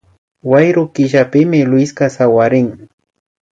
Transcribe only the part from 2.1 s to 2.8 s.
sawarin